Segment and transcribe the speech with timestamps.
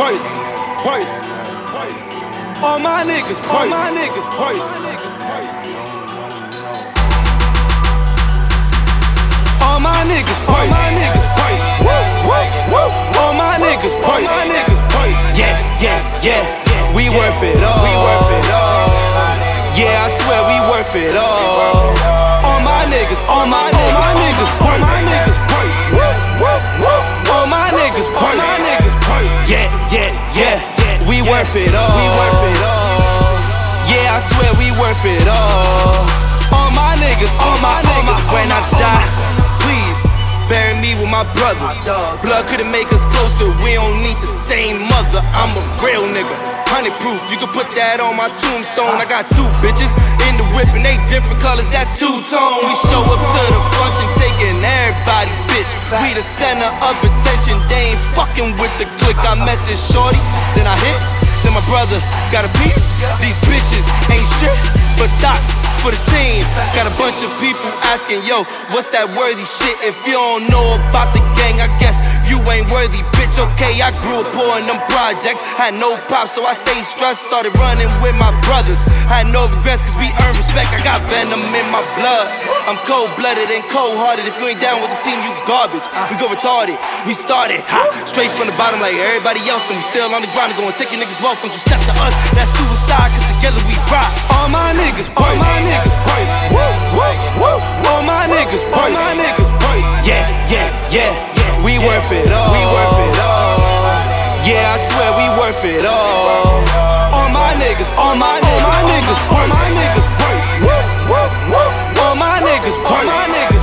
[0.00, 0.20] wait,
[0.86, 1.06] wait,
[1.74, 1.96] wait.
[2.62, 4.60] All my niggas, all my niggas, wait.
[9.60, 12.90] All my niggas, all my niggas, wait, woo, woo, woo.
[13.20, 15.14] All my niggas, all my niggas, wait.
[15.36, 16.94] Yeah, yeah, yeah.
[16.94, 17.84] We worth it all.
[17.84, 18.88] We worth it all.
[19.76, 21.35] Yeah, I swear we worth it all.
[31.46, 31.94] Worth it all.
[31.94, 33.30] We worth it all.
[33.86, 36.02] Yeah, I swear we worth it all.
[36.50, 39.06] All my niggas, all my niggas, When I die,
[39.62, 40.00] please
[40.50, 41.86] bury me with my brothers.
[42.22, 43.46] Blood couldn't make us closer.
[43.62, 45.22] We don't need the same mother.
[45.38, 46.34] I'm a real nigga.
[46.66, 48.98] Honey proof, you can put that on my tombstone.
[48.98, 49.94] I got two bitches
[50.26, 51.70] in the whip and they different colors.
[51.70, 52.66] That's two tone.
[52.66, 55.70] We show up to the function, taking everybody, bitch.
[56.02, 57.62] We the center of attention.
[57.70, 59.14] They ain't fucking with the click.
[59.22, 60.18] I met this shorty,
[60.58, 61.15] then I hit.
[61.46, 62.02] Then my brother
[62.34, 62.90] got a piece.
[63.22, 64.58] These bitches ain't shit
[64.98, 66.42] but thoughts for the team.
[66.74, 68.42] Got a bunch of people asking, yo,
[68.74, 69.78] what's that worthy shit?
[69.78, 71.85] If you don't know about the gang, I guess
[72.28, 73.38] you ain't worthy, bitch.
[73.38, 75.40] Okay, I grew up poor in them projects.
[75.56, 77.26] Had no pops, so I stayed stressed.
[77.26, 78.78] Started running with my brothers.
[79.08, 80.70] Had no regrets, cause we earn respect.
[80.74, 82.26] I got venom in my blood.
[82.66, 84.26] I'm cold blooded and cold hearted.
[84.26, 85.86] If you ain't down with the team, you garbage.
[86.10, 86.76] We go retarded.
[87.06, 90.30] We started ha, straight from the bottom like everybody else, and we still on the
[90.34, 90.54] grind.
[90.56, 92.14] Going, take your niggas' wealth, don't you step to us.
[92.32, 94.08] That's suicide, cause together we rock.
[94.34, 95.55] All my niggas, all my
[105.56, 106.60] worth it all.
[107.12, 110.06] All my niggas, all my niggas, all my niggas, all my niggas.
[111.98, 113.62] All my niggas, all my niggas.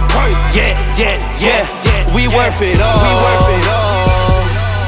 [0.55, 2.15] Yeah, yeah, yeah.
[2.15, 3.03] We worth it all.
[3.05, 4.41] We worth it all.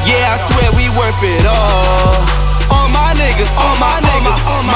[0.05, 1.53] Yeah, I swear we worth it all.
[1.53, 1.74] All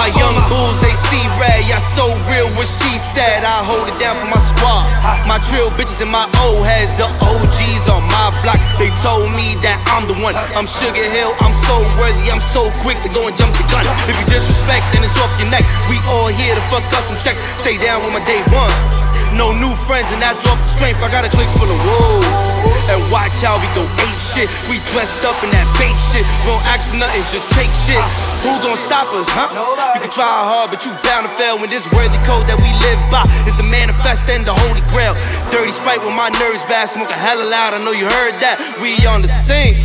[0.09, 1.69] My young bulls, they see red.
[1.69, 3.45] Yeah, so real what she said.
[3.45, 4.89] I hold it down for my squad.
[5.29, 8.57] My drill bitches and my old heads, the OGs on my block.
[8.81, 10.33] They told me that I'm the one.
[10.57, 12.25] I'm Sugar Hill, I'm so worthy.
[12.33, 13.85] I'm so quick to go and jump the gun.
[14.09, 15.61] If you disrespect, then it's off your neck.
[15.93, 17.37] We all here to fuck up some checks.
[17.61, 19.05] Stay down with my day ones.
[19.37, 21.05] No new friends, and that's off the strength.
[21.05, 22.68] I got a click full of wolves.
[22.89, 24.49] And watch how we go ape shit.
[24.65, 26.25] We dressed up in that bait shit.
[26.49, 28.01] Won't ask for nothing, just take shit.
[28.41, 29.53] Who gon' stop us, huh?
[29.93, 32.69] You can try hard, but you bound to fail when this worthy code that we
[32.81, 35.13] live by is the manifest and the holy grail.
[35.53, 37.77] Dirty sprite with my nerves bad, smoking hella loud.
[37.77, 38.57] I know you heard that.
[38.81, 39.77] We on the scene.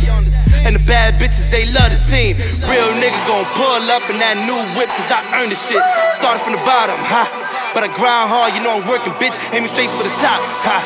[0.63, 2.37] And the bad bitches, they love the team.
[2.63, 5.81] Real nigga gon' pull up in that new whip, cause I earned the shit.
[6.15, 7.27] Started from the bottom, huh?
[7.75, 9.35] But I grind hard, you know I'm working, bitch.
[9.51, 10.79] Aiming straight for the top, ha.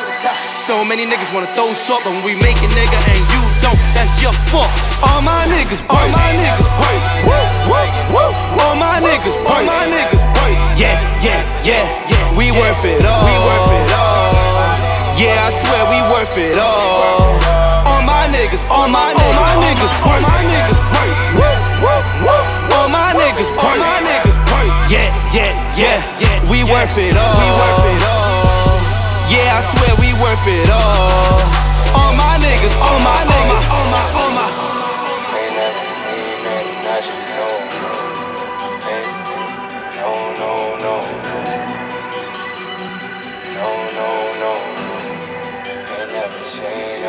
[0.66, 3.78] So many niggas wanna throw salt, but when we make it, nigga, and you don't,
[3.94, 4.66] that's your fault.
[5.06, 8.30] All my niggas, all my niggas, wait, woo, woo, woo.
[8.58, 10.58] All my niggas, all my niggas, wait.
[10.74, 12.36] Yeah, yeah, yeah, yeah.
[12.36, 13.22] We worth it all.
[13.22, 14.50] We worth it all.
[15.14, 17.38] Yeah, I swear we worth it all.
[17.86, 22.42] All my niggas, all my niggas, niggas, all my niggas, wait, woo, woo, woo.
[22.74, 24.34] All my niggas, all my niggas.
[24.90, 26.50] Yeah, yeah, yeah, yeah.
[26.50, 27.38] We worth it all.
[27.38, 28.82] We worth it all.
[29.30, 31.38] Yeah, I swear we worth it all.
[31.94, 34.48] All my niggas, all my niggas, all my, all my.
[35.38, 35.86] Ain't nothing,
[36.18, 37.54] ain't nothing I should know.
[40.00, 40.96] No, no, no.
[43.54, 44.10] No, no,
[44.42, 44.52] no.
[45.94, 47.00] Ain't nothing, ain't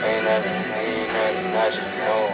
[0.00, 2.27] Ain't nothing, ain't nothing I should know.